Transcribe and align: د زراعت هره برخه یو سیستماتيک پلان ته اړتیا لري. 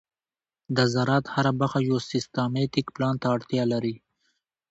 د 0.75 0.77
زراعت 0.93 1.25
هره 1.33 1.51
برخه 1.59 1.79
یو 1.89 1.97
سیستماتيک 2.09 2.85
پلان 2.95 3.15
ته 3.21 3.27
اړتیا 3.35 3.63
لري. 3.73 3.95